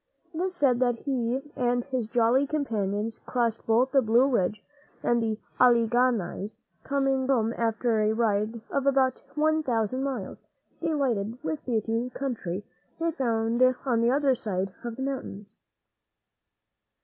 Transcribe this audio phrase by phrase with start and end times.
[0.33, 4.65] It is said that he and his jolly companions crossed both the Blue Ridge
[5.03, 10.41] and the Al´le gha nies, coming home after a ride of about one thousand miles,
[10.81, 12.63] delighted with the beautiful country
[12.97, 15.57] they had found on the other side of the mountains.